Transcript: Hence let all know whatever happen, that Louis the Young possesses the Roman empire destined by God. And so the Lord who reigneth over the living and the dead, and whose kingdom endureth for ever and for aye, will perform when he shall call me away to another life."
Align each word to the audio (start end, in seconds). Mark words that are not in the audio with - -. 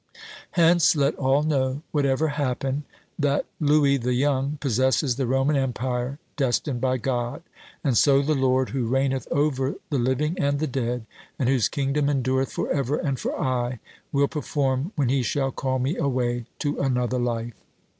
Hence 0.53 0.95
let 0.95 1.13
all 1.17 1.43
know 1.43 1.83
whatever 1.91 2.29
happen, 2.29 2.85
that 3.19 3.45
Louis 3.59 3.97
the 3.97 4.15
Young 4.15 4.57
possesses 4.59 5.15
the 5.15 5.27
Roman 5.27 5.55
empire 5.55 6.17
destined 6.37 6.81
by 6.81 6.97
God. 6.97 7.43
And 7.83 7.95
so 7.95 8.23
the 8.23 8.33
Lord 8.33 8.69
who 8.69 8.87
reigneth 8.87 9.27
over 9.29 9.75
the 9.91 9.99
living 9.99 10.39
and 10.39 10.57
the 10.57 10.65
dead, 10.65 11.05
and 11.37 11.47
whose 11.47 11.69
kingdom 11.69 12.09
endureth 12.09 12.51
for 12.51 12.71
ever 12.71 12.97
and 12.97 13.19
for 13.19 13.39
aye, 13.39 13.77
will 14.11 14.27
perform 14.27 14.91
when 14.95 15.09
he 15.09 15.21
shall 15.21 15.51
call 15.51 15.77
me 15.77 15.95
away 15.97 16.45
to 16.57 16.79
another 16.79 17.19
life." 17.19 17.53